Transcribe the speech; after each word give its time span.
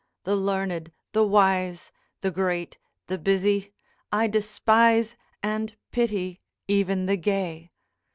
the 0.23 0.35
learned, 0.35 0.91
the 1.11 1.23
wise, 1.23 1.91
The 2.21 2.31
great, 2.31 2.79
the 3.05 3.19
busy, 3.19 3.71
I 4.11 4.25
despise, 4.25 5.15
And 5.43 5.75
pity 5.91 6.41
even 6.67 7.05
the 7.05 7.17
gay. 7.17 7.69